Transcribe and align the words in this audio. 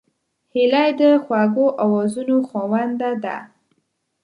هیلۍ 0.53 0.89
د 1.01 1.03
خوږو 1.23 1.65
آوازونو 1.83 2.35
خاوند 2.49 3.01
ده 3.23 3.37